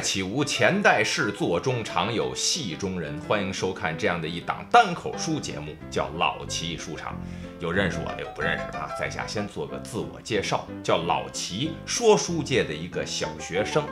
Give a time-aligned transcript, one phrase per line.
[0.00, 3.18] 岂无前代事，座中常有戏中人。
[3.22, 7.12] 欢迎收看这样的一档单口书节目，叫《老齐书场》。
[7.60, 8.88] 有认识我的，有不认识的啊。
[8.98, 13.82] 在下先做个自我介绍，叫老齐，说书界的一个小学生。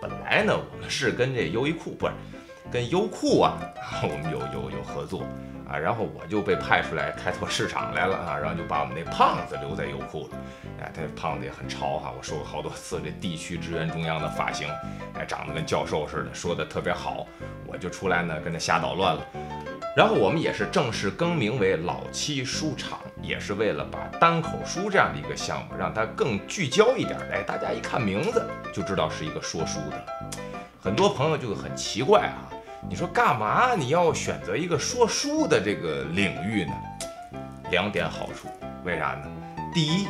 [0.00, 2.12] 本来呢，我们是跟这优衣库，不是
[2.70, 3.58] 跟优酷啊，
[4.02, 5.24] 我们有有有合作
[5.72, 5.78] 啊。
[5.78, 10.38] 然后我就被派出来开拓市场来了啊，然后就把我们那胖子留在优酷了。
[10.80, 14.68] 哎，他胖子也很潮哈，我说过好多次，这地区支援中央的发型，
[15.14, 17.26] 哎，长得跟教授似的，说的特别好，
[17.66, 19.22] 我就出来呢跟他瞎捣乱了。
[19.94, 27.18] 然后我们也是正式更名为老七书场，也是为了把单口书这样的一个项目，让它更聚焦一点。
[27.30, 30.06] 哎，大家一看名字就知道是一个说书的。
[30.80, 32.48] 很多朋友就很奇怪啊，
[32.88, 36.72] 你说干嘛你要选择一个说书的这个领域呢？
[37.70, 38.48] 两点好处，
[38.84, 39.30] 为啥呢？
[39.72, 40.06] 第一。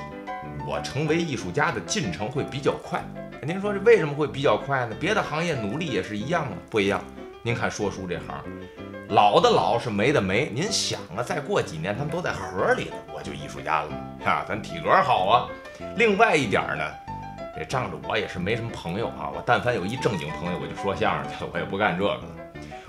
[0.64, 3.03] 我成为艺术家的进程会比较快。
[3.42, 4.97] 您说这为什么会比较快呢？
[5.01, 7.03] 别的行业努力也是一样啊，不一样。
[7.42, 8.45] 您看说书这行，
[9.09, 10.48] 老的老是没的没。
[10.55, 13.89] 您想啊，再过几年他们都在盒里了，我就艺术家了
[14.25, 15.48] 啊，咱体格好啊。
[15.97, 16.84] 另外一点呢，
[17.57, 22.20] 这仗着我也是没什么朋友啊，我但凡有一正经朋友，我就说相声去了，我也不干这个了。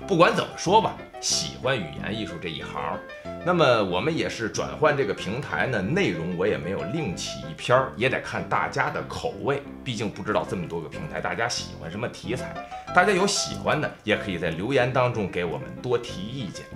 [0.06, 2.98] 不管怎么说吧，喜欢语言艺术这一行。
[3.42, 9.62] 那么我们也是转换这个平台呢，内容我也没有另起一篇儿，也得看大家的口味。
[9.82, 12.54] 毕竟不知道这么多个平台，大家喜欢什么题材，
[12.94, 16.66] 大家有喜欢的，也可以在留言当中给我们多提意见。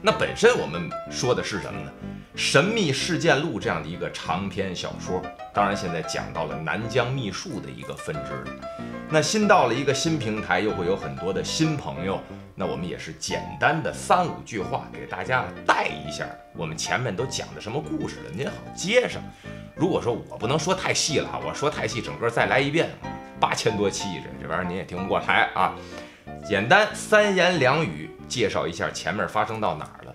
[0.00, 1.90] 那本身我们说的是什么呢？
[2.36, 5.22] 《神秘事件录》这样的一个长篇小说，
[5.54, 8.44] 当然现在讲到了南疆秘术的一个分支。
[9.08, 12.20] 那新到了一个新平台，又会有很多的新朋友。
[12.54, 19.22] 那我们也是简单的三五句话给大家带一下，我们前面都讲的什么故事了，您好接上。
[19.74, 22.90] 如果说我不能说太细了哈，我说太细，整个再来一遍，
[23.40, 25.74] 八千多期这这玩意儿您也听不过来啊。
[26.46, 30.14] 简单三言两语介绍一下前面发生到哪儿了。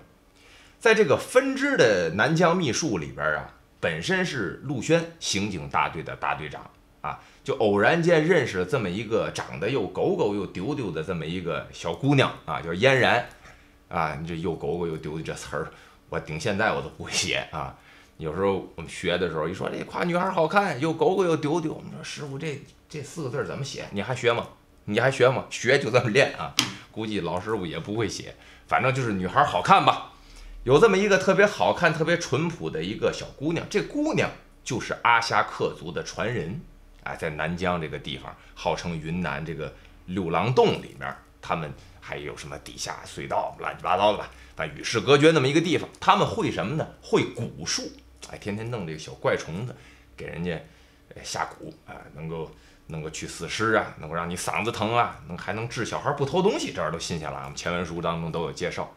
[0.81, 6.67] 在这个分支的南疆秘术里边啊，本身是陆轩刑警大队的大队长
[7.01, 7.19] 啊。
[7.43, 13.29] 就偶然间认识了这么一个长得又狗狗又丢丢的这么一个小姑娘啊，叫嫣然
[13.89, 14.17] 啊。
[14.19, 15.71] 你这又狗狗又丢丢这词儿，
[16.09, 17.77] 我顶现在我都不会写啊。
[18.17, 22.59] 有时候我们学的时候一说这夸女孩好看，又狗狗又丢丢，我们说师傅这
[22.89, 23.85] 这四个字怎么写？
[23.91, 24.47] 你还学吗？
[24.85, 25.45] 你还学吗？
[25.51, 26.55] 学就这么练啊。
[26.91, 30.07] 估计老师傅也不会写，反正就是女孩好看吧。
[30.63, 34.29] 有这么一个特别好看、特别淳朴的一个小姑娘，这姑娘
[34.63, 36.61] 就是阿夏克族的传人。
[37.03, 39.73] 哎，在南疆这个地方，号称云南这个
[40.05, 41.11] 六郎洞里面，
[41.41, 44.29] 他们还有什么地下隧道，乱七八糟的吧？
[44.55, 45.89] 反正与世隔绝那么一个地方。
[45.99, 46.87] 他们会什么呢？
[47.01, 47.91] 会蛊术，
[48.29, 49.75] 哎，天天弄这个小怪虫子
[50.15, 50.61] 给人家
[51.23, 52.51] 下蛊，啊，能够
[52.85, 57.39] 能够去死尸啊，能够让你嗓子疼啊，能还能治小孩不偷东西，这儿都新鲜了。
[57.45, 58.93] 我们前文书当中都有介绍。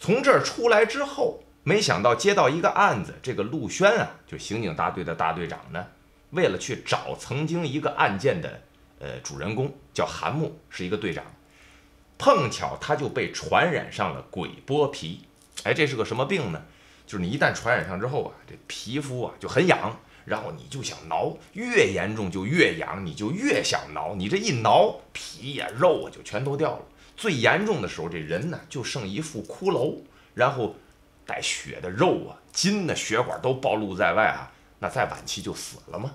[0.00, 5.86] 从这儿出来之后，没想到接到一个案子，这个陆轩啊，就刑警大队的大队长呢。
[6.30, 8.62] 为了去找曾经一个案件的
[8.98, 11.22] 呃主人公，叫韩木，是一个队长，
[12.16, 15.20] 碰巧他就被传染上了鬼剥皮。
[15.64, 16.62] 哎，这是个什么病呢？
[17.06, 26.82] 就是你一旦传染上之后啊，这皮肤啊就很痒，然后你就想挠，越严重就越痒，你就越想挠，你这一挠，皮呀肉啊就全都掉了。
[27.20, 29.98] 最严重的时候，这人呢就剩一副骷髅，
[30.32, 30.74] 然后
[31.26, 34.50] 带血的肉啊、筋的血管都暴露在外啊。
[34.78, 36.14] 那再晚期就死了吗？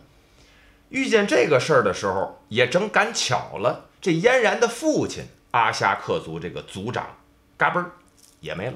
[0.90, 7.16] 遇见这个事儿的时候，也正赶巧了，这嫣然的父亲阿夏克族这个族长，
[7.56, 7.92] 嘎嘣儿
[8.40, 8.74] 也没了，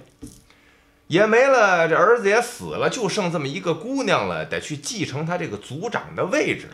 [1.07, 6.67] 也没了，这儿子也死了，就剩这么一个姑娘了，得去继承他这个族长的位置。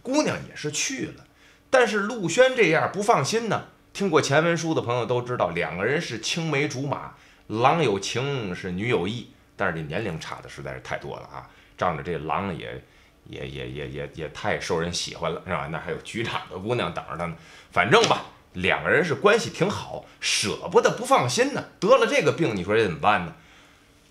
[0.00, 1.26] 姑娘也是去了，
[1.68, 3.66] 但是陆轩这样不放心呢。
[3.92, 7.12] 听过前文书的朋友都知道，两个人是青梅竹马，
[7.48, 11.48] 郎有情是女有意，但是这年龄差的实在是太多了啊。
[11.76, 12.82] 仗着这郎也
[13.26, 15.68] 也也也也也太受人喜欢了，是吧？
[15.70, 17.34] 那还有局长的姑娘等着他呢。
[17.70, 18.24] 反正吧，
[18.54, 21.62] 两个人是关系挺好，舍不得不放心呢。
[21.78, 23.34] 得了这个病，你说这怎么办呢？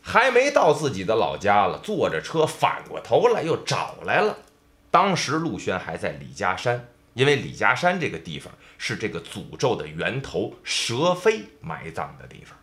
[0.04, 4.38] 还没到自己的老家了，坐着车反过头来又找来了。
[4.90, 12.58] 当时陆轩还在李家山，因为李家山这个地方是这个诅咒的源头蛇妃埋葬的地方。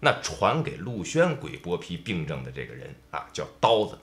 [0.00, 3.98] 那传给陆轩鬼剥皮病症的这个人啊，叫刀子，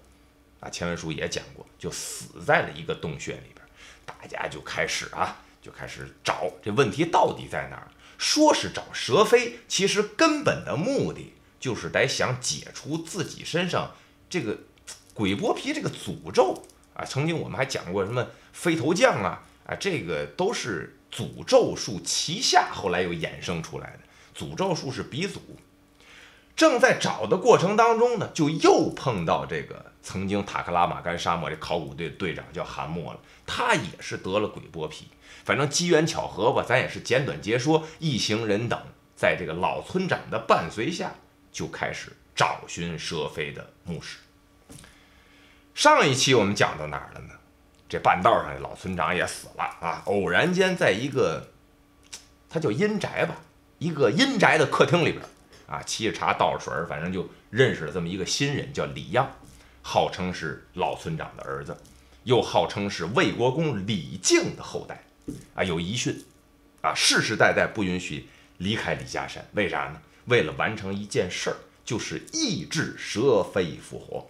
[0.59, 3.65] 啊，前文书也讲过，就死在了一个洞穴里边。
[4.06, 7.88] 大家就开始啊，就开始找这问题到底在哪儿。
[8.19, 13.95] 说是找蛇妃，其实根本的目的就是得想解除自己身上
[14.30, 14.57] 这个
[15.13, 16.63] 鬼剥皮这个诅咒
[16.94, 17.04] 啊。
[17.04, 18.27] 曾经我们还讲过什么
[18.57, 24.00] 飞头降啊，啊，这个都是诅咒术旗下后来又衍生出来的。
[24.36, 25.39] 诅咒术是鼻祖。
[26.56, 35.07] 正在找的过程当中呢，就又碰到这个曾经塔克拉玛干沙漠这考古队队长叫韩默了，他也是得了鬼剥皮。
[35.45, 37.86] 反正机缘巧合吧，咱也是简短截说。
[38.00, 38.81] 一行人等
[39.15, 41.13] 在这个老村长的伴随下，
[41.51, 44.18] 就开始找寻佘飞的墓室。
[45.75, 47.36] 上一期我们讲到哪儿了呢？
[47.89, 50.01] 这半道上老村长也死了啊！
[50.06, 51.48] 偶然间在一个，
[52.50, 53.36] 他叫阴宅吧，
[53.80, 55.22] 一个阴宅的客厅里边。
[55.68, 59.30] 啊，沏着茶，倒水，反正就认识了这么一个新人，叫李漾，
[59.81, 61.75] 号称是老村长的儿子，
[62.24, 65.04] 又号称是魏国公李靖的后代。
[65.56, 66.24] 啊，有遗训，
[66.81, 68.30] 啊，世世代代不允许
[68.60, 69.45] 离开李家山。
[69.54, 70.01] 为啥呢？
[70.28, 74.30] 为了完成一件事儿，就是抑制蛇飞复活。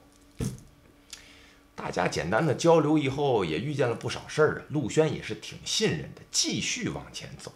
[1.77, 4.61] 大家简单的交流以后，也遇见了不少事儿啊。
[4.69, 7.53] 陆轩也是挺信任的，继续往前走，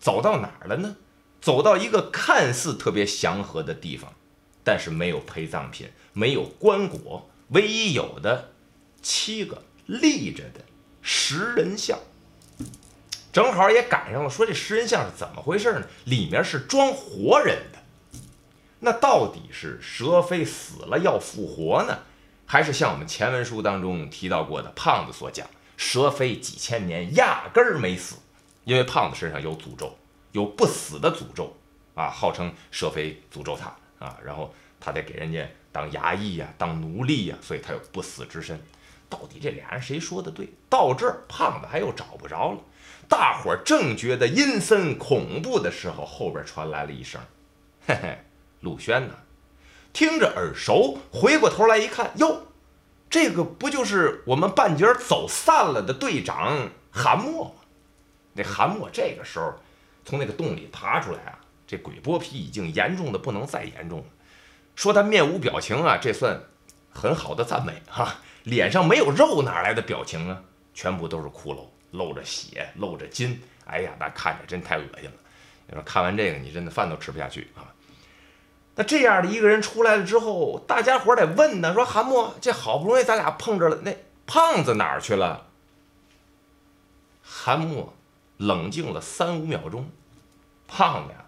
[0.00, 0.96] 走到哪儿了呢？
[1.38, 4.14] 走到一个看似特别祥和的地方，
[4.64, 8.52] 但是没有陪葬品，没有棺椁，唯一有的
[9.02, 10.64] 七个立着的
[11.02, 11.98] 石人像，
[13.30, 14.30] 正好也赶上了。
[14.30, 15.86] 说这石人像是怎么回事呢？
[16.06, 17.78] 里面是装活人的。
[18.80, 21.98] 那到底是蛇飞死了要复活呢，
[22.50, 25.46] 还是像我们前文书当中提到过的胖子所讲，
[25.76, 28.16] 蛇飞几千年压根儿没死，
[28.64, 29.94] 因为胖子身上有诅咒。
[30.32, 31.54] 有不死的诅咒
[31.94, 33.66] 啊，号称蛇飞诅咒他
[34.02, 38.58] 啊，然后他得给人家当衙役呀，当奴隶呀，所以他有不死之身。
[39.10, 40.48] 到底这俩人谁说的对？
[40.70, 42.60] 到这儿，胖子还又找不着了。
[43.08, 47.20] 大伙儿正觉得阴森恐怖的时候，后边传来了一声
[47.86, 48.18] ：“嘿嘿，
[48.60, 49.14] 陆轩呢！”
[49.98, 52.46] 听着耳熟，回过头来一看，哟，
[53.10, 57.50] 这个不就是我们半截走散了的队长韩默吗？
[58.32, 59.52] 那韩默这个时候。
[60.04, 61.38] 从那个洞里爬出来啊！
[61.66, 64.04] 这鬼剥皮已经严重的不能再严重了。
[64.76, 66.40] 说他面无表情啊，这算
[66.90, 68.14] 很好的赞美哈。
[68.44, 70.40] 脸上没有肉，哪来的表情啊？
[70.72, 73.42] 全部都是骷髅，露着血，露着筋。
[73.66, 75.16] 哎呀，那看着真太恶心了。
[75.66, 77.66] 你说看完这个，你真的饭都吃不下去啊。
[78.78, 83.92] 那这样的一个人出来了之后，大家伙得问呢，说韩墨，这好不容易咱俩碰着了，那
[84.24, 85.48] 胖子哪儿去了？
[87.20, 87.92] 韩墨
[88.36, 89.90] 冷静了三五秒钟。
[90.68, 91.24] 胖子呀，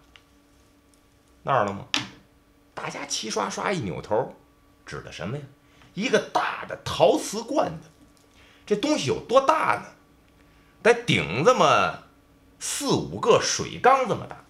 [1.43, 1.87] 那儿了吗？
[2.73, 4.37] 大家齐刷刷一扭头，
[4.87, 5.43] 指的什么呀？
[5.95, 7.89] 一个大的陶瓷罐子，
[8.65, 9.87] 这东西有多大呢？
[10.85, 12.05] 得顶这么
[12.61, 14.45] 四五个水缸这么大。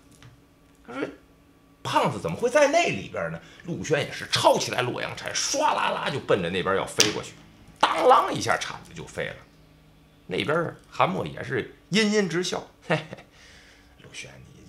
[0.87, 1.09] 他说
[1.83, 7.33] ：“胖子怎么会在那里边呢？”陆轩也是抄起来洛阳铲，唰啦啦就奔着那边要飞过去，
[7.79, 9.37] 当啷一下铲子就飞了。
[10.27, 13.05] 那边韩墨也是阴阴直笑， 嘿嘿，
[14.03, 14.61] 陆轩你。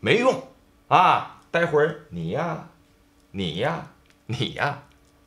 [0.00, 0.48] 没用
[0.88, 1.42] 啊！
[1.50, 2.68] 待会儿你呀，
[3.32, 3.88] 你呀，
[4.26, 4.82] 你呀，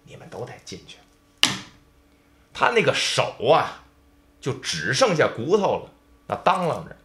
[0.05, 0.97] 你们都得进去。
[2.53, 3.83] 他那个手啊，
[4.41, 5.91] 就只剩下骨头了，
[6.27, 6.95] 那当啷着，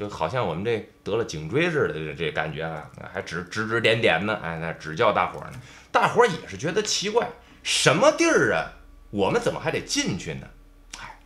[0.00, 5.60] 就好像我们这得了颈椎似的，这这感觉啊，还指指指点点呢，哎，那指教大伙儿呢。
[5.92, 7.28] 大伙儿也是觉得奇怪，
[7.62, 8.72] 什么地儿啊？
[9.10, 10.48] 我们怎么还得进去呢？
[11.00, 11.20] 哎，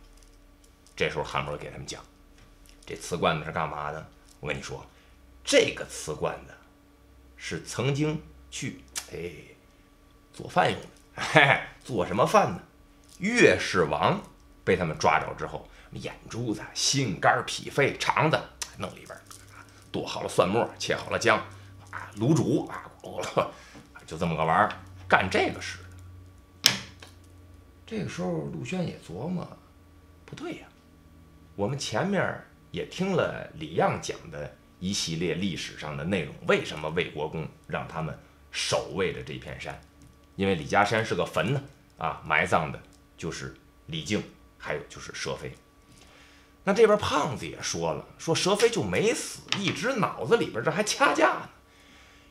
[0.93, 2.03] 这时候韩博给他们讲，
[2.85, 4.05] 这瓷罐子是干嘛的？
[4.41, 4.85] 我跟你说。
[5.41, 6.53] 这个瓷罐子
[7.37, 8.81] 是曾经去
[9.13, 9.31] 哎
[10.33, 12.59] 做饭用的，嘿，做什么饭呢？
[13.19, 14.21] 越氏王
[14.65, 18.37] 被他们抓着之后，眼珠子、心肝、脾肺、肠子
[18.77, 19.17] 弄里边，
[19.91, 21.37] 剁好了蒜末，切好了姜，
[21.91, 22.81] 啊，卤煮啊，
[24.05, 24.77] 就这么个玩意儿，
[25.07, 25.79] 干这个使。
[27.85, 29.47] 这个时候，陆轩也琢磨，
[30.25, 30.67] 不对呀，
[31.55, 34.55] 我们前面也听了李漾讲的。
[34.77, 38.15] 一系列历史上的内容，为什么魏国公让他们
[38.51, 39.81] 守卫着这片山？
[40.35, 41.63] 因为李家山是个坟呢，
[41.97, 42.79] 啊，埋葬的
[43.17, 43.55] 就是
[43.87, 44.21] 李靖，
[44.59, 45.55] 还有就是佘飞。
[46.65, 51.49] 那这边胖子也说了，说佘飞就没死，一直脑子里边这还掐架呢，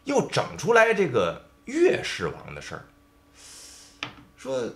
[0.05, 2.85] 又整出来这个岳氏王的事儿。
[4.37, 4.75] 说，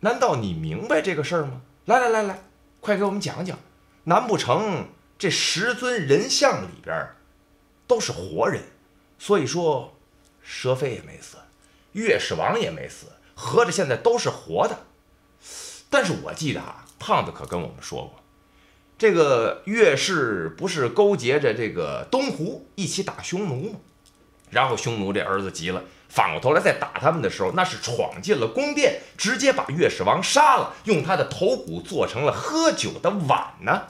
[0.00, 1.62] 难道你明白这个事儿吗？
[1.86, 2.42] 来来来来，
[2.80, 3.58] 快给我们讲讲，
[4.04, 4.88] 难不成？
[5.18, 6.94] 这十尊人像里边
[7.86, 8.62] 都是活人，
[9.18, 9.96] 所以说
[10.44, 11.38] 佘飞也没死，
[11.92, 14.78] 岳氏王也没死，合着现在都是活的。
[15.88, 18.22] 但是我记得啊，胖子可跟我们说过，
[18.98, 23.78] 这个岳氏不是勾结着这个东湖一起打匈奴吗？
[24.50, 33.88] 然后匈奴这儿子急了，反过头来再打他们的时候，那是闯进了宫殿，直接把越氏王杀了，用他的头骨做成了喝酒的碗呢。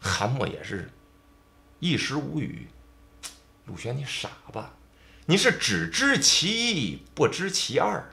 [0.00, 0.90] 韩默也是
[1.78, 2.68] 一时无语。
[3.66, 4.72] 陆轩，你傻吧？
[5.26, 8.10] 你是只知其一不知其二，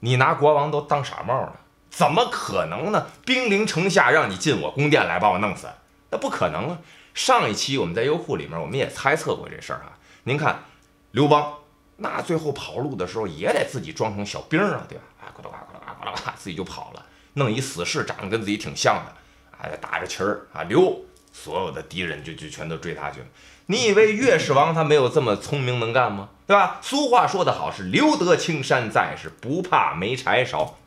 [0.00, 3.06] 你拿国王都当傻帽了，怎么可能呢？
[3.24, 5.66] 兵临城下，让你进我宫殿来把我弄死，
[6.10, 6.78] 那不可能啊！
[7.14, 9.98] 上一期我们在优酷里面，我们也猜测过这事儿啊。
[10.24, 10.64] 您看，
[11.10, 11.54] 刘邦
[11.96, 15.04] 那最后跑路的时候，也得自己装成小兵啊，对吧？
[15.20, 17.04] 啊，咕噜呱咕噜呱咕噜呱，自己就跑了，
[17.34, 21.00] 弄一死士，长得跟自己挺像的，啊打着旗儿啊溜，
[21.32, 23.26] 所有的敌人就就全都追他去了。
[23.66, 26.28] 你以为越氏王他没有这么聪明能干吗？
[26.46, 26.78] 对吧？
[26.80, 30.78] 俗话说得好，是留得青山在，是不怕没柴烧。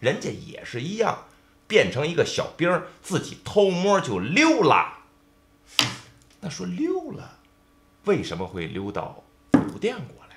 [0.00, 1.26] 人家也是一样，
[1.68, 4.98] 变成一个小兵，自己偷摸就溜了。
[6.40, 7.38] 那说溜了，
[8.04, 10.36] 为什么会溜到古殿过来？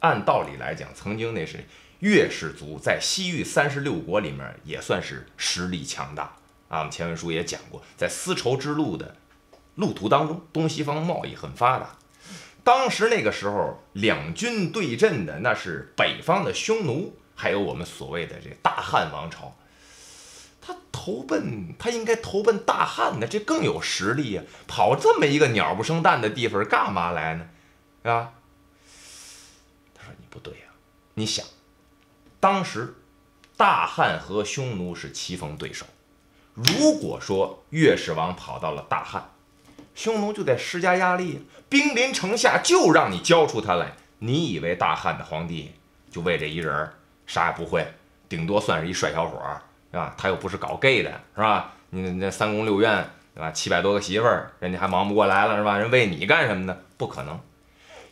[0.00, 1.64] 按道理来讲，曾经那是
[2.00, 6.36] 越氏族在西域三十六国里面也算是实力强大
[6.68, 6.80] 啊。
[6.80, 9.16] 我们前文书也讲过，在丝绸之路的
[9.76, 11.96] 路途当中，东西方贸易很发达。
[12.64, 19.56] 当时那个时候，两军对阵的那是北方的匈奴，还有我们所谓的这大汉王朝。
[20.60, 24.42] 他投奔，他应该投奔大汉的，这更有实力呀！
[24.66, 27.48] 跑这么一个鸟不生蛋的地方干嘛来呢？
[28.02, 28.32] 啊？
[29.94, 30.66] 他说：“你不对呀，
[31.14, 31.46] 你想，
[32.40, 32.96] 当时
[33.56, 35.86] 大汉和匈奴是棋逢对手，
[36.54, 39.30] 如果说越氏王跑到了大汉，
[39.94, 43.92] 匈奴就得施加压力，兵临城下就让你交出他来。
[44.18, 45.74] 你以为大汉的皇帝
[46.10, 46.92] 就为这一人
[47.26, 47.86] 啥也不会，
[48.28, 49.60] 顶多算是一帅小伙儿？”
[49.92, 50.14] 是吧？
[50.18, 51.72] 他又不是搞 gay 的，是吧？
[51.90, 53.50] 你那三宫六院，对吧？
[53.52, 55.78] 七百多个媳妇儿，人家还忙不过来了，是吧？
[55.78, 56.76] 人为你干什么呢？
[56.96, 57.40] 不可能。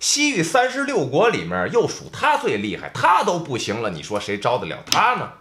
[0.01, 5.33] 西域三十六国里面，又属他最厉害，他都不行了，你说谁招得了他呢？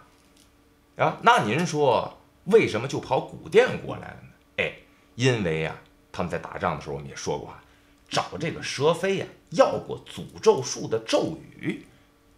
[1.02, 1.18] 啊？
[1.22, 4.28] 那您说为什么就跑古殿过来了呢？
[4.58, 4.72] 哎，
[5.14, 5.76] 因为呀，
[6.12, 7.62] 他们在打仗的时候，我们也说过啊，
[8.08, 11.86] 找这个蛇妃呀要过诅咒术的咒语，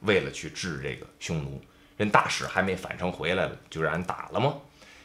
[0.07, 1.61] 为了去治这个匈奴。
[1.99, 4.55] 人大使还没返程回来了，就让人打了吗？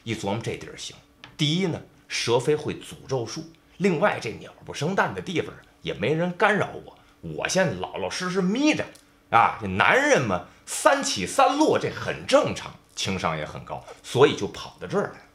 [0.03, 0.95] 一琢磨这地儿行。
[1.37, 3.43] 第一呢，蛇妃会诅咒术；
[3.77, 8.85] 另外这鸟不生蛋的地方也没人干扰我，我先老老实实眯着
[9.29, 9.57] 啊。
[9.61, 15.25] 这男人嘛，三起三落，这很正常，情商也很高，所以就跑到这儿来了。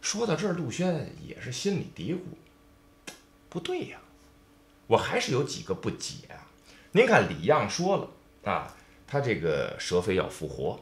[0.00, 3.12] 说到这儿，陆轩也是心里嘀咕：
[3.48, 3.98] 不对呀，
[4.86, 6.18] 我还是有几个不解。
[6.96, 8.72] 您看李样说了啊。
[9.06, 10.80] 他这个蛇妃要复活，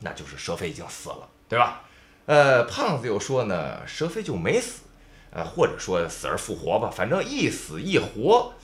[0.00, 1.84] 那就是蛇妃已经死了，对吧？
[2.26, 4.82] 呃，胖子又说呢，蛇妃就没死，
[5.30, 8.54] 呃，或者说死而复活吧，反正一死一活。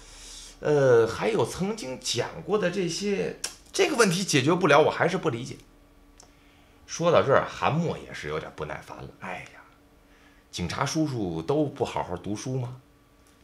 [0.61, 3.39] 呃，还有曾经讲过的这些，
[3.73, 5.57] 这个问题解决不了，我还是不理解。
[6.87, 9.09] 说到这儿，韩墨也是有点不耐烦了。
[9.21, 9.61] 哎呀，
[10.51, 12.81] 警察叔叔都不好好读书吗？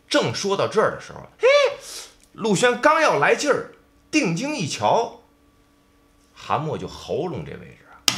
[0.09, 1.47] 正说到这儿的时候，嘿，
[2.39, 3.73] 陆轩刚要来劲儿，
[4.13, 5.23] 定睛一瞧。
[6.33, 8.15] 韩墨就喉咙这位置啊，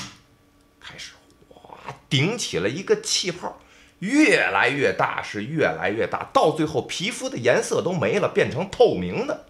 [0.79, 1.15] 开始
[1.49, 1.79] 哗
[2.11, 3.59] 顶起了一个气泡，
[4.01, 9.47] 越来越大，是越来越大，到最后皮肤的颜色都没了，变成透明的，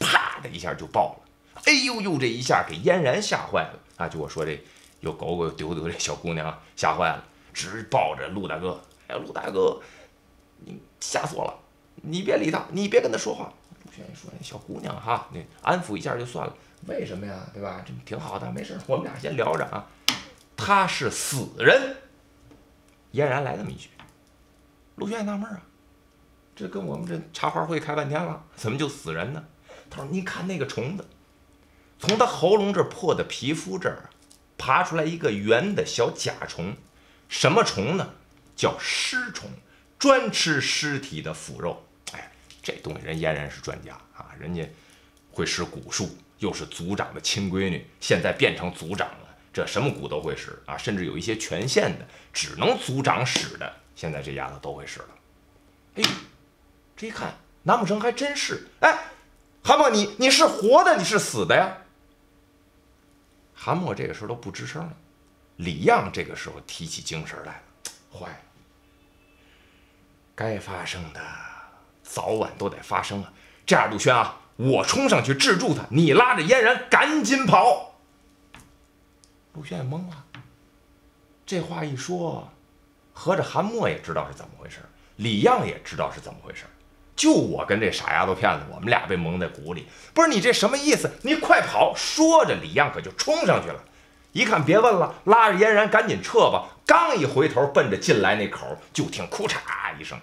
[0.00, 1.60] 啪的一下就爆了。
[1.66, 4.08] 哎呦呦，这一下给嫣然吓坏了啊！
[4.08, 4.60] 就我说这
[4.98, 8.80] 有狗狗有丢丢这小姑娘吓坏了，直抱着陆大哥。
[9.06, 9.80] 哎呀，陆大哥，
[10.64, 11.54] 你吓死我了！
[12.02, 13.52] 你别理他，你别跟他说话。
[13.98, 16.54] 陆轩说：“小姑娘哈，你安抚一下就算了。”
[16.86, 17.46] 为什么呀？
[17.52, 17.82] 对吧？
[17.84, 19.86] 这挺好的，没事，我们俩先聊着啊。
[20.56, 21.96] 他是死人，
[23.12, 23.88] 嫣然来这么一句，
[24.96, 25.60] 陆轩也纳闷啊，
[26.54, 29.44] 这跟我们这茶话会开半天了，怎么就死人呢？
[29.90, 31.04] 他说：“你看那个虫子，
[31.98, 34.10] 从他喉咙这破的皮肤这儿
[34.56, 36.76] 爬出来一个圆的小甲虫，
[37.28, 38.14] 什么虫呢？
[38.54, 39.50] 叫尸虫，
[39.98, 41.84] 专吃尸体的腐肉。
[42.68, 44.68] 这东西人嫣然是专家啊，人家
[45.32, 46.08] 会使蛊术。”
[46.38, 50.78] 又是族长的亲闺女，现在变成族长了，这什么蛊都会使啊！
[50.78, 55.08] 甚至有一些权限的，只能族长使的，现在这丫头都会使了。
[55.96, 56.02] 哎，
[56.96, 57.34] 这一看，
[57.64, 58.68] 难不成还真是？
[58.78, 59.10] 哎，
[59.64, 61.76] 韩默，你你是活的，你是死的呀？
[63.52, 64.96] 韩默这个时候都不吱声了。
[65.56, 67.62] 李样这个时候提起精神来了，
[68.16, 68.40] 坏了，
[70.36, 71.20] 该发生的
[72.08, 73.32] 早晚都得发生啊！
[73.66, 74.36] 这样，陆轩啊。
[74.56, 77.94] 我冲上去制住他，你拉着嫣然赶紧跑。
[79.52, 80.24] 陆轩也懵了，
[81.46, 82.48] 这话一说，
[83.12, 84.78] 合着韩默也知道是怎么回事，
[85.14, 86.64] 李样也知道是怎么回事，
[87.14, 89.86] 就我跟这傻丫头片子，我们俩被蒙在鼓里。
[90.12, 91.08] 不是你这什么意思？
[91.22, 91.94] 你快跑！
[91.94, 93.80] 说着，李样可就冲上去了。
[94.32, 96.68] 一看别问了，拉着嫣然赶紧撤吧。
[96.84, 99.58] 刚一回头，奔着进来那口，就听“库嚓”
[100.00, 100.18] 一声，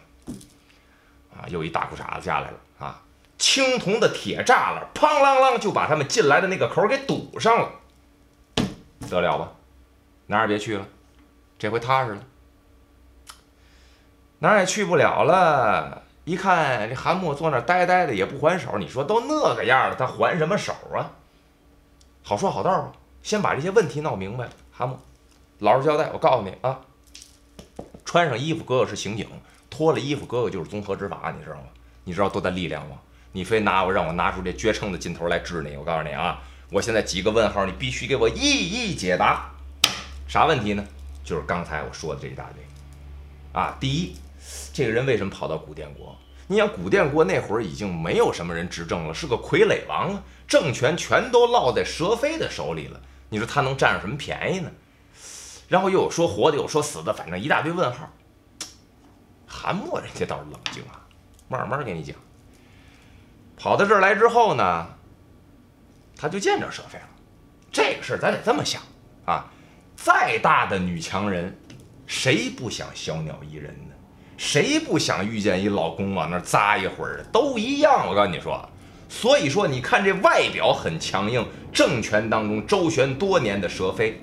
[1.37, 3.01] 啊，又一大裤衩子下来了啊！
[3.37, 7.69] 青铜的铁栅栏，砰啷啷就把他们进来的那个口给堵上了。
[9.09, 9.51] 得了吧，
[10.27, 10.85] 哪儿也别去了，
[11.59, 12.23] 这回踏实了。
[14.39, 16.03] 哪儿也去不了了。
[16.23, 18.77] 一看这韩墨坐那呆呆的，也不还手。
[18.79, 21.11] 你说都那个样了，他还什么手啊？
[22.23, 24.51] 好说好道吧，先把这些问题闹明白了。
[24.71, 24.99] 韩墨，
[25.59, 26.79] 老实交代，我告诉你啊，
[28.03, 29.27] 穿上衣服，哥哥是刑警；
[29.75, 31.63] 脱了衣服，哥哥就是综合执法，你知道吗？
[32.05, 32.95] 你知道多大力量吗？
[33.33, 36.41] 你非拿我让我拿出这绝称的劲头来治你，我告诉你啊，
[36.71, 39.51] 我现在几个问号，你必须给我一一解答。
[40.29, 40.85] 啥问题呢？
[41.25, 42.63] 就是刚才我说的这一大堆
[43.51, 43.75] 啊。
[43.77, 44.15] 第一。
[44.71, 46.15] 这个人为什么跑到古殿国？
[46.47, 53.01] 你想，古殿国那会儿已经没有什么人执政了，是个傀儡王啊，政权全都落在蛇妃的手里了。
[53.29, 54.71] 你说他能占上什么便宜呢？
[55.67, 58.07] 然后又有说活的，有说死的，反正一大堆问号。
[59.65, 61.01] 韩墨人家倒是冷静啊，
[61.47, 62.15] 慢慢给你讲。
[63.57, 64.87] 跑到这儿来之后呢，
[66.15, 67.05] 他就见着蛇妃了。
[67.71, 68.79] 这个事儿咱得这么想
[69.25, 69.47] 啊，
[69.95, 71.57] 再大的女强人，
[72.05, 73.95] 谁不想小鸟依人呢？
[74.37, 77.23] 谁不想遇见一老公往那儿扎一会儿的？
[77.31, 78.69] 都一样，我告诉你说。
[79.09, 81.43] 所以说，你看这外表很强硬，
[81.73, 84.21] 政权当中周旋多年的佘妃，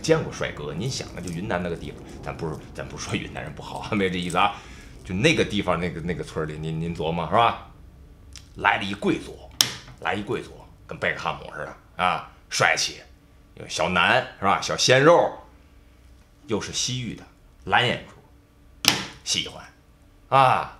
[0.00, 0.72] 见过帅哥？
[0.72, 4.54] 您想啊，就云南那个地方，咱不是咱不说云南人不好， 没这意思啊。
[5.04, 7.70] 就那个地方那个那个村里，您您琢磨是吧？
[8.56, 9.38] 来了一贵族，
[10.00, 10.52] 来一贵族，
[10.86, 13.00] 跟贝克汉姆似的啊，帅气，
[13.68, 14.60] 小男是吧？
[14.60, 15.32] 小鲜肉，
[16.46, 17.22] 又是西域的
[17.64, 18.92] 蓝眼珠。
[19.24, 19.64] 喜欢，
[20.28, 20.78] 啊，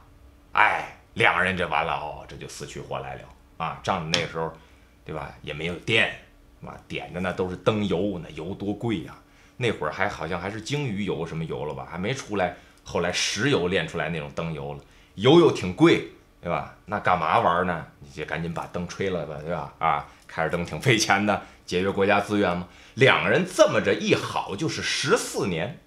[0.53, 3.21] 哎，两个人这完了哦，这就死去活来了
[3.59, 3.79] 啊！
[3.83, 4.53] 仗着那个时候，
[5.05, 5.33] 对吧？
[5.43, 6.19] 也没有电，
[6.61, 9.15] 妈点的那都是灯油，那油多贵呀！
[9.57, 11.87] 那会儿还好像还是鲸鱼油什么油了吧？
[11.91, 14.81] 还没出来，后来石油炼出来那种灯油了，
[15.17, 16.09] 油又挺贵，
[16.41, 16.75] 对吧？
[16.87, 17.87] 那干嘛玩呢？
[18.01, 19.73] 你就赶紧把灯吹了吧，对吧？
[19.79, 22.69] 啊，开着灯挺费钱的，节约国家资源嘛。
[22.95, 25.79] 两个人这么着一好就是十四年。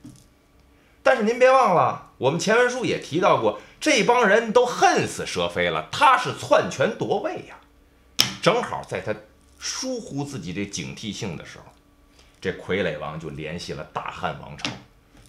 [1.01, 7.57] 但是您别忘了，我们前文书也提到过，这帮人都恨死佘飞了，他是篡权夺位呀。
[8.41, 9.13] 正好在他
[9.63, 11.63] 疏忽自己这警惕性的时候，
[12.41, 14.69] 这傀儡王就联系了大汉王朝，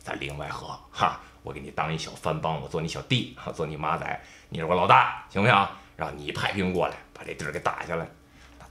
[0.02, 5.68] 在另外河，哈，我给你当一小藩帮，我做你小弟，哈，做你马仔，你是我老大，行不行？
[5.96, 8.08] 让你派兵过来，把这地儿给打下来。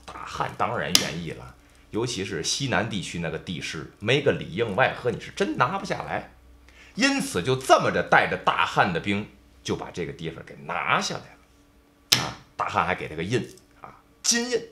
[0.04, 1.54] 大汉当然愿意了，
[1.92, 6.34] 尤其是西南地区那个地势，没个里应外合，你是真拿不下来。
[6.94, 9.26] 因此，就这么着带着大汉的兵，
[9.62, 12.22] 就把这个地方给拿下来了。
[12.22, 14.62] 啊，大汉还给他个印啊，金印。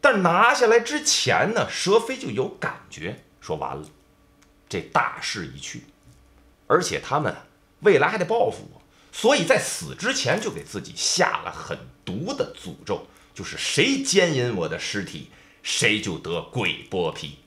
[0.00, 3.84] 但拿下来之前呢，佘妃就有感觉，说完了，
[4.68, 5.84] 这大势已去，
[6.66, 7.34] 而且他们
[7.80, 8.82] 未来还得报复我，
[9.12, 15.30] 所以在死之前就给自己下了狠毒的诅咒，就是谁奸淫我的尸体，
[15.62, 17.38] 谁就得鬼剥皮。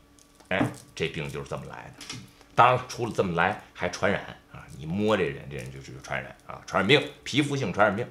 [0.50, 2.16] 哎，这病就是这么来的。
[2.54, 4.64] 当然，除了这么来，还传染啊！
[4.78, 8.08] 你摸这人，这人就是传染啊，传染病，皮肤性传染病。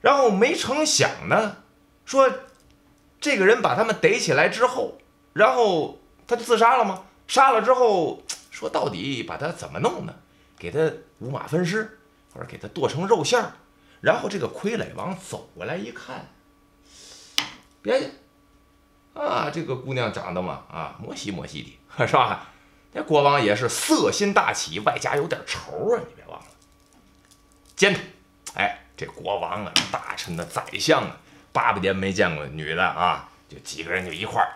[0.00, 1.58] 然后没成想呢，
[2.04, 2.28] 说
[3.22, 4.98] 这个人把他们逮起来之后，
[5.32, 7.04] 然后他就自杀了吗？
[7.26, 10.14] 杀了之后，说到底把他怎么弄呢？
[10.58, 11.98] 给他五马分尸，
[12.34, 13.52] 或者给他剁成肉馅儿。
[14.00, 16.28] 然后这个傀儡王走过来一看，
[17.80, 18.10] 别介
[19.14, 22.48] 啊，这个姑娘长得嘛啊，摩西摩西的， 是吧？
[22.92, 26.00] 那国王也是色心大起，外加有点愁啊！
[26.06, 26.46] 你别忘了，
[27.76, 28.00] 奸他！
[28.60, 31.20] 哎，这国王啊，大臣的宰相啊，
[31.52, 34.48] 八百年没见过女的啊，就几个人就一块儿，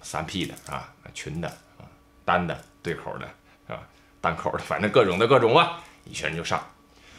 [0.00, 1.84] 三 P 的啊，群的啊，
[2.24, 3.26] 单的对口的
[3.74, 3.80] 啊，
[4.20, 6.64] 单口的，反正各种的各种吧，一群人就上。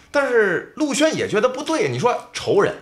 [0.09, 2.75] 但是陆轩也觉得不对，你说仇人，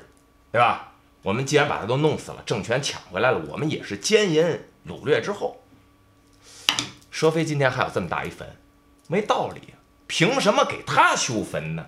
[0.52, 0.94] 对吧？
[1.22, 5.62] 我们既然把他都弄死了，政权抢回来了，我们也是奸淫掳掠之后。
[7.12, 8.48] 佘妃今天还有这么大一坟，
[9.08, 9.74] 没道理，
[10.08, 11.86] 凭什么给他修坟呢？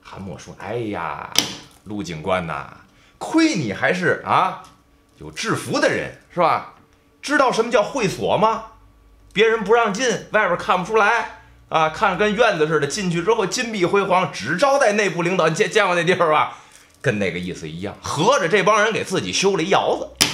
[0.00, 1.32] 韩墨说：“哎呀，
[1.84, 2.74] 陆警官呐，
[3.22, 4.64] 亏你还是啊
[5.18, 6.74] 有制服的人是吧？
[7.22, 8.64] 知道什么叫会所吗？
[9.32, 12.86] 别人不让进，外边看不出来啊，看着跟院子似的。
[12.88, 15.48] 进去之后金碧辉煌，只招待内部领导。
[15.48, 16.58] 你见见过那地方吧？
[17.00, 17.96] 跟那个意思一样。
[18.02, 20.26] 合着这帮人给自己修了一窑子，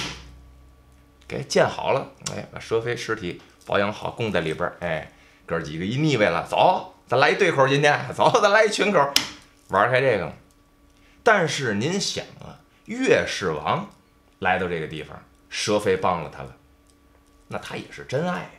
[1.27, 2.07] 给建好了。
[2.35, 5.11] 哎，把佘妃尸体。”保养好，供在里边，哎，
[5.45, 9.13] 哥几个一腻歪了，走，咱来一对口，今天走，咱来一群口，
[9.67, 10.33] 玩开这个。
[11.21, 12.57] 但是您想啊，
[12.89, 13.87] 岳世王
[14.39, 16.55] 来到这个地方，蛇飞帮了他了，
[17.47, 18.49] 那他也是真爱，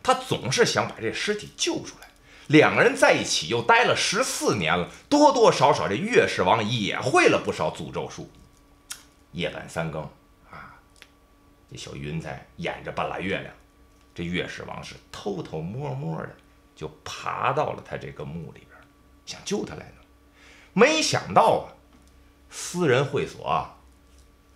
[0.00, 2.08] 他总是想把这尸体救出来。
[2.46, 8.30] 两个人在一起又待了十四年了，多多少少这岳世王也会了不少诅咒术。
[9.32, 10.02] 夜半三更
[10.48, 10.78] 啊，
[11.68, 13.52] 这小云彩掩着半拉月亮，
[14.14, 16.30] 这岳世王是偷偷摸摸的
[16.76, 18.70] 就爬到了他这个墓里边，
[19.26, 19.94] 想救他来呢。
[20.72, 21.74] 没想到啊，
[22.50, 23.74] 私人会所啊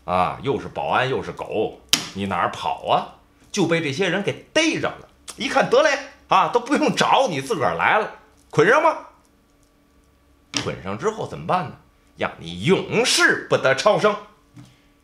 [0.05, 1.81] 啊，又是保安又是狗，
[2.15, 3.21] 你哪儿跑啊？
[3.51, 5.09] 就被这些人给逮着了。
[5.37, 5.91] 一看得嘞。
[6.27, 8.11] 啊，都不用找你自个儿来了，
[8.51, 9.11] 捆上吧。
[10.65, 11.77] 捆上之后怎么办呢？
[12.17, 14.11] 让你永世不得超生。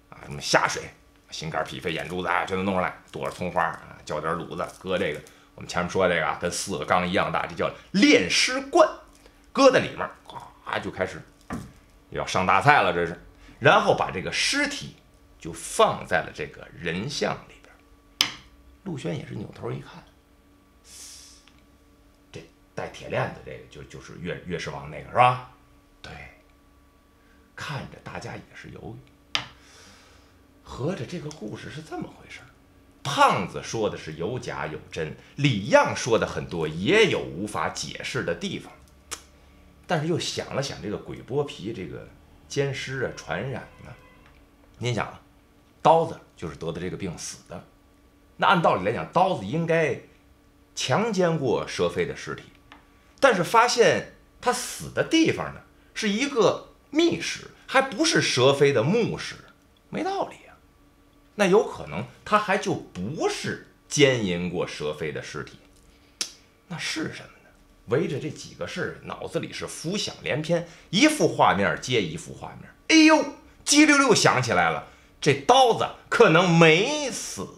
[0.08, 0.82] 啊，什么下水、
[1.30, 5.20] 心肝脾肺眼珠子啊，全都弄出来，剁了葱花啊，浇点卤子，搁这个
[5.54, 8.88] 我们前面说这个，跟四个缸一样大，这叫炼尸罐，
[9.52, 10.00] 搁在里面，
[10.64, 11.22] 啊，就开始
[12.08, 13.22] 要上大菜了，这是。
[13.60, 14.96] 然后把这个尸体
[15.38, 18.30] 就放在了这个人像里边。
[18.84, 20.02] 陆轩也是扭头一看。
[22.32, 22.42] 这
[22.74, 25.52] 带铁链子这个就就是岳岳世王那个是吧？
[26.02, 26.10] 对，
[27.54, 29.38] 看着大家也是犹豫，
[30.64, 32.46] 合着这个故事是这么回事儿
[33.02, 38.72] 胖子说的是有假有真，李样说的很多也有无法解释的地方，
[39.86, 42.08] 但是又想了想这个鬼剥皮这个
[42.50, 43.90] 奸尸啊传染呢，
[44.76, 45.22] 您想啊，
[45.80, 47.64] 刀子就是得的这个病死的，
[48.36, 50.00] 那按道理来讲，刀子应该
[50.74, 52.42] 强奸过佘飞的尸体。
[53.20, 55.60] 但是发现他死的地方呢，
[55.94, 59.36] 是一个密室，还不是佘飞的墓室，
[59.88, 60.56] 没道理啊。
[61.36, 65.58] 那有可能他还就不是奸淫过佘飞的尸体，
[66.66, 67.30] 那是什么？
[67.90, 72.70] 围着这几个事儿，脑子里是浮想联翩，一幅画面接一幅画面。
[72.88, 74.86] 哎呦，激溜溜想起来了，
[75.20, 77.48] 这刀子可能没死。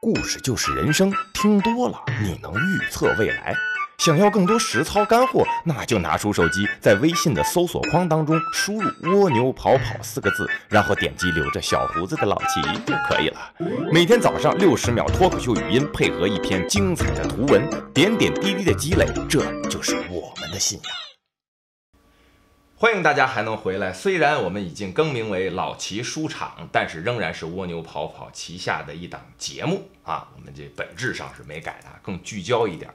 [0.00, 3.54] 故事就是人生，听多了你能预测未来。
[3.98, 13.52] 想要更多实操干货，那就拿出手机，在微信的搜索框当中输入“蜗牛跑跑”四个字，然后点击留着小胡子的老齐就可以了。
[13.92, 20.92] 每天早上六十秒脱口秀语音，配合一篇精彩的图文，点点滴滴的积累，这就是我们的信仰。
[22.76, 23.92] 欢迎大家还能回来。
[23.92, 30.28] 虽然我们已经更名为老齐书场，但是仍然是蜗牛跑跑旗下的一档节目啊。
[30.36, 32.88] 我们这本质上是没改的，更聚焦一点。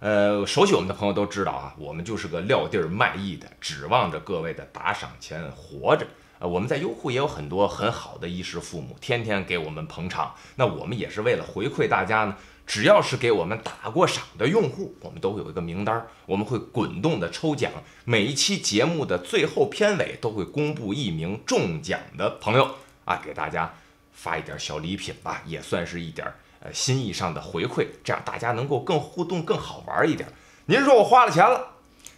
[0.00, 6.06] 呃，熟悉我们的朋友都知道啊，我们就是个撂地儿卖艺的，指望着各位的打赏钱活着。
[6.38, 10.34] 呃，我们在优酷也有很多很好的衣食父母，天天给我们捧场。
[10.56, 12.36] 那我们也是为了回馈大家呢。
[12.66, 17.72] 只要是给我们打过赏的用户，我们都会有一个名单，我们会滚动的抽奖。
[18.04, 23.74] 每一期节目的最后片尾都会公布一名中奖的朋友啊，给大家
[24.12, 30.28] 发一点小礼品吧，也算是一点呃心意上的回馈，这样大家能够更互动、更好玩一点。
[30.66, 31.68] 您说我花了钱了，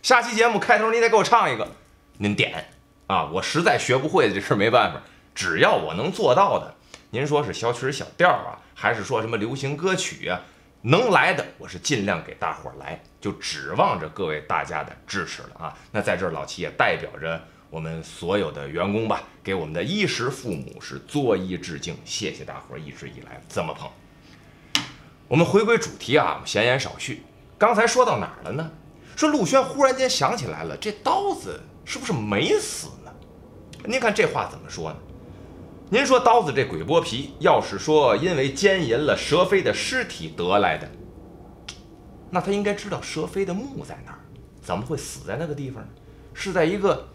[0.02, 1.66] 下期节目开头您得给我唱一个，
[2.18, 2.68] 您点
[3.06, 5.00] 啊，我实在学不会的这事没办法，
[5.34, 6.74] 只要我能做到的。
[7.10, 10.40] 您说是小曲小调啊，还是说什么流行歌曲啊？
[10.84, 15.78] 能来的，我是尽量给大伙儿来，就指望着各位大家的支持了啊！
[15.92, 23.88] 那在这儿，老齐也代表着我们所有的员工吧，给我们的衣食父母是作揖致敬，谢谢大伙一直以来这么捧。
[25.32, 27.22] 我们回归主题啊，闲言少叙。
[27.56, 28.70] 刚才说到哪儿了呢？
[29.16, 33.10] 说陆轩忽然间想起来了，这刀子是不是没死呢？
[33.86, 34.96] 您看这话怎么说呢？
[35.88, 40.86] 您说刀子这鬼剥皮，要是说因为奸淫了蛇飞的尸体得来的，
[42.28, 44.18] 那他应该知道蛇飞的墓在哪儿，
[44.60, 45.88] 怎么会死在那个地方呢？
[46.34, 47.08] 是在一个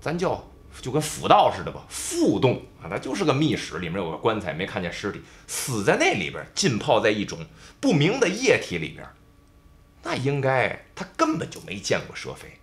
[0.00, 0.44] 咱叫
[0.80, 7.38] 就跟腐道似的吧，腹洞啊，它就是个密室，里面有个棺材，没看见尸体，死在那里边，浸泡在一种
[7.80, 9.08] 不明的液体里边，
[10.02, 12.58] 那应该他根本就没见过佘妃。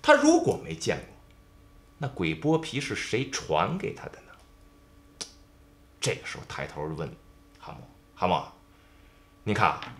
[0.00, 1.16] 他如果没见过，
[1.98, 5.26] 那鬼剥皮是谁传给他的呢？
[6.00, 7.10] 这个时候抬头问
[7.58, 7.76] 蛤蟆
[8.14, 8.44] ：“蛤蟆，
[9.42, 9.94] 你看啊，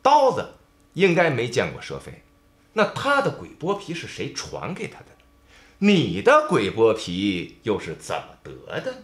[0.00, 0.54] 刀子
[0.94, 2.22] 应该没见过佘妃，
[2.72, 5.06] 那他的鬼剥皮是谁传给他的？
[5.78, 8.98] 你的鬼剥皮又是怎么得的呢？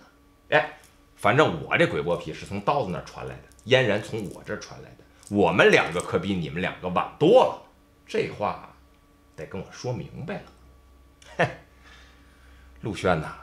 [0.50, 0.78] 哎，
[1.16, 7.62] 反正我这鬼剥皮是从刀子那儿传来的，嫣然从我这儿传来的，我们两个可比你们两个晚多了。
[8.06, 8.74] 这话
[9.36, 10.44] 得跟我说明白了。
[11.36, 11.48] 嘿，
[12.80, 13.36] 陆轩呐。”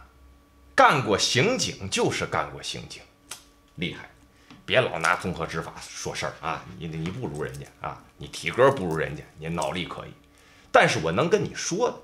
[0.75, 3.01] 干过刑警就是干过刑警，
[3.75, 4.09] 厉害！
[4.65, 6.63] 别老拿综合执法说事儿啊！
[6.77, 10.11] 你你不如人家啊，你体格不如人家，你脑力可以，
[10.71, 11.97] 但是我能跟你说的，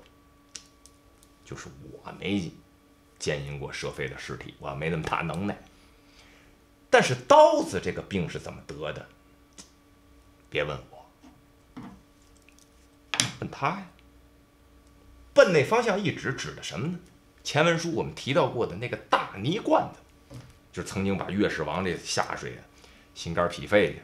[1.46, 2.50] 就是我没
[3.18, 5.56] 奸淫过佘飞的尸体，我没那么大能耐。
[6.90, 9.06] 但是刀子这个病是怎么得的？
[10.50, 11.06] 别问我，
[13.40, 13.86] 问他呀。
[15.32, 16.98] 奔那方向一指，指的什么呢？
[17.44, 20.36] 前文书我们提到过的那个大泥罐子，
[20.72, 22.58] 就是曾经把越氏王这下水，
[23.14, 24.00] 心肝脾肺，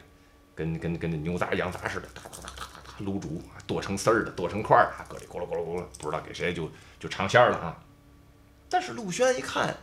[0.55, 2.62] 跟跟跟那牛杂羊杂似的，哒哒哒哒
[3.01, 7.77] 卤煮，剁成丝儿的，剁成块儿啊，搁里咕噜咕噜咕噜，不知道给谁就就尝鲜了啊。
[8.69, 9.75] 但是陆轩一看，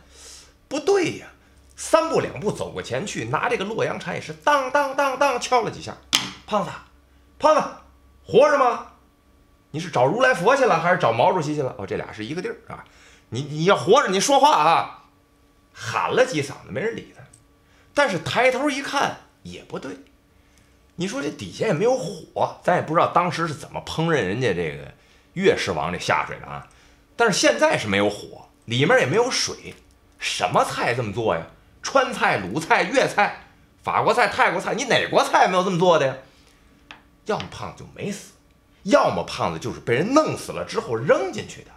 [0.67, 1.27] 不对呀，
[1.75, 5.95] 三步两步走过前去，拿这个洛阳铲也是当当当当敲了几下。
[6.45, 6.71] 胖子，
[7.39, 7.63] 胖子，
[8.25, 8.87] 活着吗？
[9.71, 11.73] 你是找如来佛去了，还是找毛主席去了？
[11.77, 12.83] 哦，这俩是一个地儿啊！
[13.29, 15.05] 你你要活着，你说话啊！
[15.73, 17.23] 喊了几嗓子，没人理他。
[17.93, 19.95] 但是抬头一看也不对，
[21.01, 24.93] 你说这底下也没有火，咱也不知道当时是怎么烹饪人家这个
[25.33, 26.69] 越氏王这下水的啊。
[27.15, 29.73] 但是现在是没有火，里面也没有水，
[30.19, 31.41] 什么菜这么做呀？
[31.81, 33.45] 川菜、鲁菜、粤菜、
[33.81, 36.15] 法国菜、泰国菜，你哪国菜没有这么做的呀？
[37.25, 38.33] 要么胖子就没死。
[38.83, 41.71] 要么胖子就是被人弄死了之后扔进去的。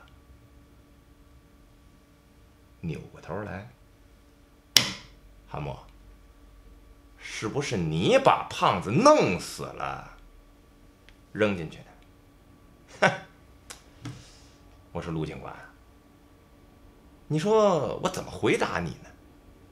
[2.83, 3.71] 扭过头来，
[5.49, 5.84] 韩墨，
[7.27, 10.13] 是不是你把胖子弄死了，
[11.33, 13.09] 扔进去的？
[13.09, 14.11] 哼！
[14.93, 15.53] 我说陆警官，
[17.27, 19.09] 你说我怎么回答你呢？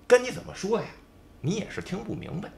[0.09, 0.87] 跟你怎么说呀？
[1.43, 2.51] 你也是听不明白。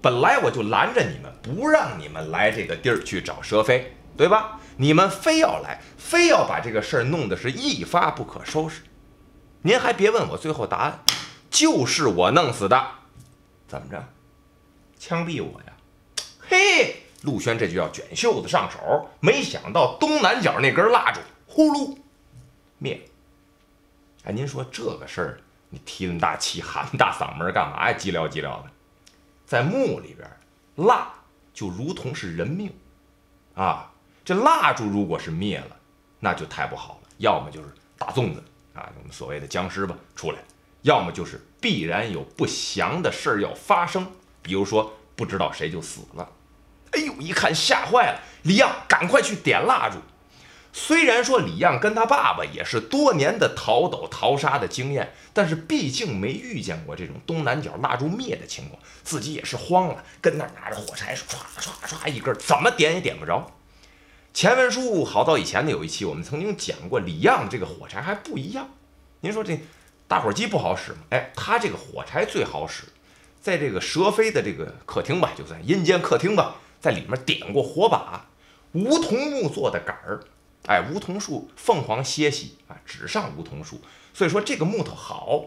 [0.00, 4.60] 本来我就拦着你们，不让你们来这个地儿去找佘飞，对吧？
[4.76, 8.82] 你们非要来，非要把这个事儿弄得是一发不可收拾。
[9.62, 11.00] 您还别问我最后答案，
[11.50, 13.01] 就是我弄死的。
[13.72, 14.04] 怎么着？
[14.98, 15.72] 枪毙我呀？
[16.38, 19.08] 嘿，陆轩这就要卷袖子上手。
[19.20, 21.96] 没想到东南角那根蜡烛呼噜
[22.76, 23.10] 灭了。
[24.24, 27.96] 哎，您说这个事儿，你提那么大气，喊那么大嗓门干嘛呀？
[27.96, 28.70] 急撩急撩的。
[29.46, 30.30] 在墓里边，
[30.86, 31.10] 蜡
[31.54, 32.70] 就如同是人命，
[33.54, 33.90] 啊，
[34.22, 35.74] 这蜡烛如果是灭了，
[36.20, 37.08] 那就太不好了。
[37.16, 40.40] 要么就是大粽子啊，我们所谓的僵尸吧出来，
[40.82, 46.28] 要么就是必然有不祥的事儿要发生，比如说不知道谁就死了。
[46.90, 49.96] 哎呦，一看吓坏了，李阳赶快去点蜡烛。
[50.74, 63.52] 虽然说李样跟他爸爸也是多年的逃斗淘沙的经验，但是毕竟没遇见过这种东南角蜡烛灭的情况，自己也是慌了，跟那拿着火柴唰唰唰一根，怎么点也点不着。
[64.34, 68.66] 前文书好早以前的有一期，我们曾经讲过李样这个火柴还不一样。
[69.20, 69.60] 您说这
[70.12, 70.98] 打火机不好使吗？
[71.08, 72.82] 哎，他这个火柴最好使，
[73.40, 78.26] 在这个蛇飞的这个客厅吧，就在阴间客厅吧，在里面点过火把，
[78.72, 80.20] 梧桐木做的杆儿。
[80.66, 83.80] 哎，梧桐树，凤凰歇息啊，只上梧桐树，
[84.12, 85.44] 所以说这个木头好，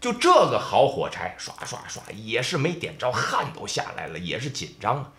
[0.00, 5.10] 就这个好火柴，刷刷刷也是没点着，汗都下来了，也是紧张啊。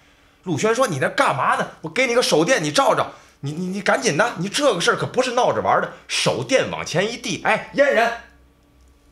[0.43, 1.67] 陆轩说：“你那干嘛呢？
[1.81, 3.11] 我给你个手电，你照照。
[3.41, 8.11] 你你你赶紧的，你这个事儿可不是闹着玩的。”手电往前一递，哎，阉人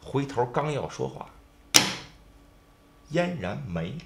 [0.06, 1.26] 回头刚要说话，
[3.10, 4.00] 嫣然没了，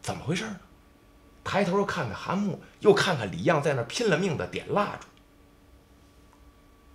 [0.00, 0.56] 怎么回事呢？
[1.44, 5.06] 抬头看看韩木，又看看李样，在那拼了命的点蜡烛，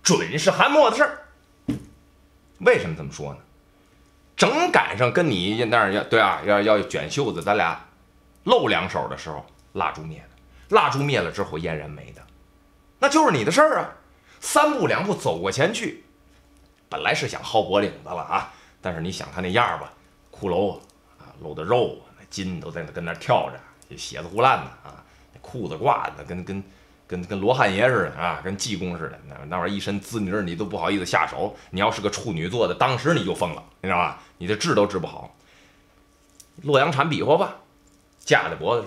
[0.02, 1.18] 准是韩墨的事儿。
[2.58, 3.38] 为什么这么说呢？
[4.36, 7.80] 正赶上跟你那儿要对啊，要要卷袖子，咱俩
[8.42, 10.28] 露两手的时候，蜡烛灭了。
[10.70, 12.22] 蜡烛灭了之后，嫣然没的，
[12.98, 13.92] 那就是你的事儿啊。
[14.44, 16.04] 三步两步走过前去，
[16.90, 18.52] 本来是想薅脖领子了啊，
[18.82, 19.90] 但是你想他那样吧，
[20.30, 20.78] 骷髅
[21.18, 23.96] 啊，露的肉，那筋都在那跟那跳着。
[23.96, 25.02] 血子胡烂的啊，
[25.40, 26.62] 裤子挂的跟跟
[27.06, 31.56] 跟跟罗汉爷似的啊，跟济公似的，那那玩意儿一身滋泥，你都不好意思下手。
[31.70, 34.22] 你要是个处女座的，当时你就疯了，你知道吧？
[34.36, 35.34] 你这治都治不好。
[36.62, 37.56] 洛阳铲比划吧，
[38.18, 38.86] 架在脖子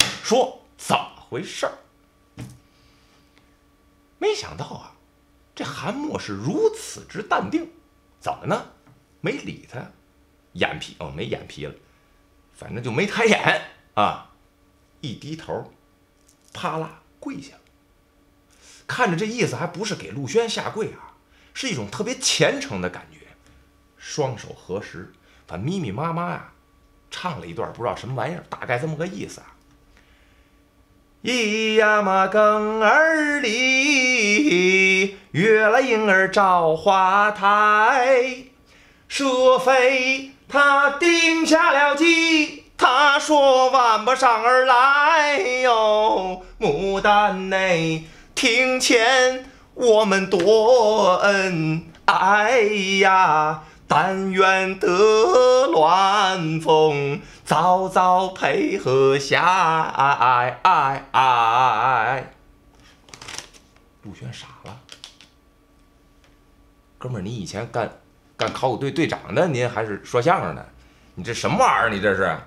[0.00, 1.72] 上，说怎么回事儿？
[4.22, 4.94] 没想到啊，
[5.52, 7.68] 这韩墨是如此之淡定，
[8.20, 8.66] 怎么呢？
[9.20, 9.90] 没理他，
[10.52, 11.74] 眼皮哦，没眼皮了，
[12.54, 13.62] 反正就没抬眼。
[13.94, 14.30] 啊！
[15.00, 15.72] 一低头，
[16.52, 17.60] 啪啦跪下了。
[18.86, 21.18] 看着这意思，还不是给陆轩下跪啊，
[21.52, 23.26] 是一种特别虔诚的感觉。
[23.96, 25.12] 双手合十，
[25.48, 26.52] 反密密麻麻呀，
[27.10, 29.48] 唱了一段不知道什么玩意儿，大概这么个意思啊。
[31.22, 33.52] 咿呀嘛更儿哩，
[35.32, 38.36] 月来婴儿照花台。
[39.08, 46.42] 舍妃她定下了计，她说晚不上儿来哟。
[46.60, 52.60] 牡丹内庭前我们多恩爱
[53.00, 53.62] 呀。
[53.94, 54.88] 但愿得
[55.68, 59.42] 鸾凤早早配合下。
[59.42, 62.31] 哎哎哎
[64.22, 64.80] 轩傻了，
[66.96, 67.90] 哥们儿，你以前干
[68.36, 70.64] 干考古队队长的，您还是说相声的？
[71.16, 71.90] 你这什么玩意儿？
[71.90, 72.38] 你这是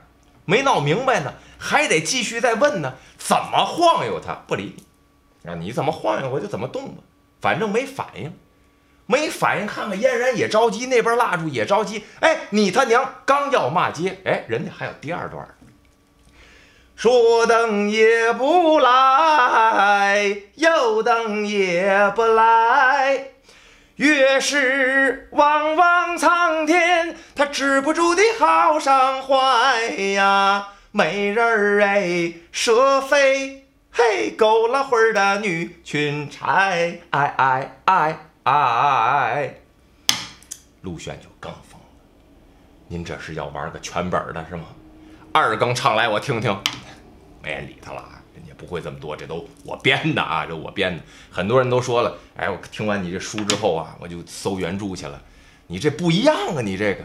[0.45, 2.93] 没闹明白呢，还得继续再问呢？
[3.17, 4.33] 怎么晃悠他？
[4.47, 4.77] 不理
[5.43, 7.03] 你，啊，你怎么晃悠我就怎么动吧，
[7.41, 8.33] 反正没反应。
[9.07, 12.03] 没反应，看看嫣然也着急，那边蜡烛也着急。
[12.21, 15.47] 哎，你他娘刚要骂街，哎，人家还有第二段。
[16.95, 23.31] 说等也不来，又等也不来，
[23.97, 29.81] 越是望望苍天，他止不住的好伤怀
[30.13, 30.69] 呀。
[30.91, 38.19] 美人儿哎，蛇飞嘿，勾了魂儿的女裙钗，哎哎哎。
[38.43, 39.55] 哎，
[40.81, 41.87] 陆轩就更疯了。
[42.87, 44.65] 您这是要玩个全本的是吗？
[45.33, 46.57] 二更唱来我听听。
[47.45, 51.03] 没人理他了啊，人家不会这么多，这都我编的啊，这我编的。
[51.29, 55.21] 很多人都说了，哎，我听完你这书之后啊，我就搜原著去了。
[55.67, 57.03] 你这不一样啊，你这个，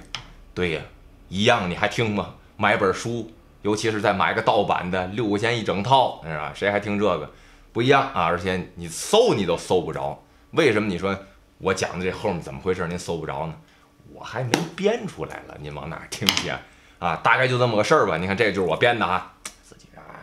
[0.55, 0.81] 对呀，
[1.29, 2.35] 一样你还听吗？
[2.57, 6.53] 买本书，尤其是再买个盗版的，六块钱一整套，是吧？
[6.55, 7.31] 谁还听这个？
[7.73, 10.23] 不一样啊，而且你搜你都搜不着。
[10.53, 10.89] 为什么？
[10.89, 11.15] 你说？
[11.59, 12.89] 我讲的这后面怎么回事？
[12.89, 13.55] 您搜不着呢？
[14.15, 16.49] 我还没编出来了，您往哪听去
[16.99, 17.21] 啊？
[17.23, 18.17] 大概就这么个事儿吧。
[18.17, 19.35] 你看，这就是我编的啊，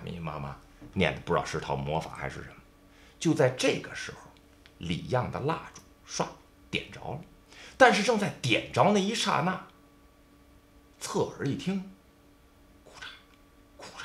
[0.07, 0.57] 自己啊密密麻麻
[0.93, 2.55] 念的，不知道是套魔法还是什么。
[3.19, 4.17] 就在这个时候，
[4.77, 6.25] 李样的蜡烛唰
[6.71, 7.21] 点着了，
[7.75, 9.67] 但是正在点着那一刹那，
[10.99, 11.91] 侧耳一听，
[12.83, 13.05] 库嚓
[13.75, 14.03] 库嚓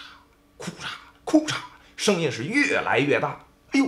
[0.57, 0.89] 库嚓
[1.25, 1.57] 库嚓，
[1.97, 3.45] 声音是越来越大。
[3.71, 3.87] 哎呦，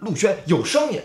[0.00, 1.02] 陆轩有声音。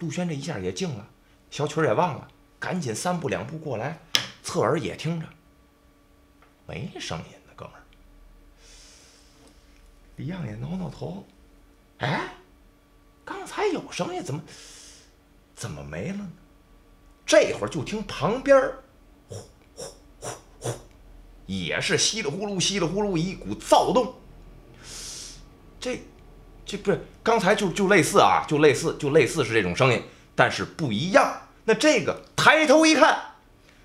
[0.00, 1.08] 陆轩这一下也静了，
[1.50, 2.28] 小曲儿也忘了，
[2.60, 3.98] 赶紧三步两步过来，
[4.42, 5.26] 侧耳也听着，
[6.66, 7.37] 没声音，
[10.18, 11.24] 李样也挠挠头，
[11.98, 12.34] 哎，
[13.24, 14.42] 刚才有声音，怎么
[15.54, 16.30] 怎么没了呢？
[17.24, 18.60] 这会儿就听旁边
[19.28, 19.36] 呼
[19.74, 20.70] 呼呼呼，
[21.46, 24.14] 也是稀里呼噜稀里呼噜一股躁动。
[25.80, 26.02] 这。
[26.70, 30.02] 这不是刚才就就类似啊，就类似就类似是这种声音，
[30.34, 31.40] 但是不一样。
[31.64, 33.18] 那这个抬头一看，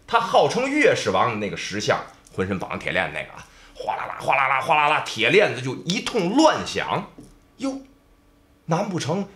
[0.05, 2.03] 他号称月氏王的那个石像，
[2.35, 7.11] 浑身绑着铁链那个啊，哗啦啦哗啦啦哗啦啦，铁链子就一通乱响。
[7.57, 7.79] 哟，
[8.65, 9.27] 难不成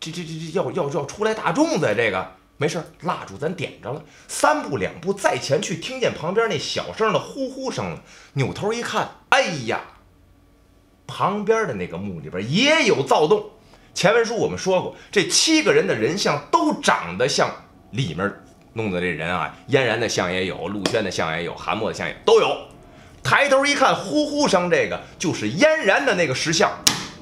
[0.00, 2.32] 这这这这要要要出来大众的这个？
[2.58, 8.02] 没事，蜡烛咱点着了，三步两步再前去，听见旁边那小声的呼呼声了，
[8.34, 9.80] 扭头一看，哎呀！
[11.04, 13.50] 旁边的那个墓里边也有躁动。
[13.94, 17.50] 前文书我们说过，这七个人的人像都长得像
[17.90, 18.32] 里面
[18.74, 22.56] 弄的这人啊，嫣然的像也有，陆轩的像也有，韩墨的像也都有。
[23.22, 26.70] 抬头一看，呼呼声，这个就是嫣然的那个石像。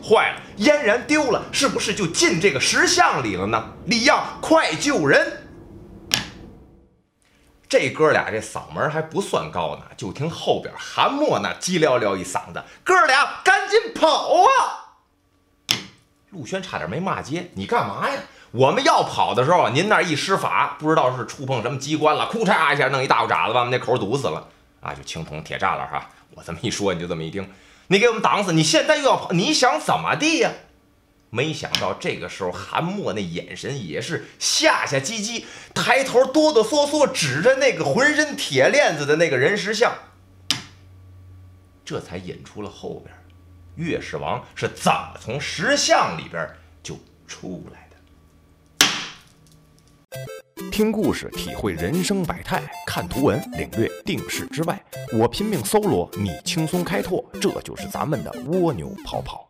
[0.03, 3.73] 坏了，嫣然丢了，是不是就进这个石像里了呢？
[3.85, 5.47] 李耀，快救人！
[7.69, 14.49] 这哥俩这嗓门还不算高呢，就听后边韩墨那叽撩撩一嗓子：“哥俩赶紧跑啊！”
[16.31, 18.17] 陆轩差点没骂街：“你干嘛呀？
[18.53, 24.49] 我们要跑的时候，您那一施法，不知道是触碰什么机关了，库嚓一下弄一大渣子，把我们那口堵死了
[24.81, 24.95] 啊！
[24.95, 26.11] 就青铜铁栅栏哈。
[26.35, 27.49] 我这么一说，你就这么一听，
[27.89, 30.53] 你给我们挡死，你现在又要跑，你想怎么地呀？”
[31.33, 39.95] 没想到这个时候，韩墨那眼神也是下下唧唧，抬头哆哆嗦嗦指着那个浑身铁链子的那个人石像，
[41.85, 43.15] 这才引出了后边，
[43.77, 46.49] 岳氏王是怎么从石像里边
[46.83, 47.97] 就出来的？
[50.71, 54.81] 听故事，体会人生百态；看图文，领略定世之外。
[55.19, 59.50] 我拼命搜罗，你轻松开拓，这就是咱们的蜗牛跑跑。